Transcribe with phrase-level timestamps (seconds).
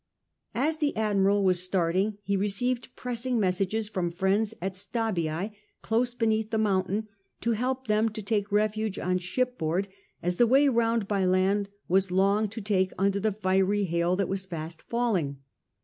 [0.55, 5.51] As the admiral was starting he re ceived pressing messages from friends at Stabiae,
[5.83, 7.07] close beneath the mountain,
[7.41, 9.87] to help them to take refuge on ship board,
[10.23, 14.27] as the way round by land was long to take under the fier>^ hail that
[14.27, 15.37] was fast falling.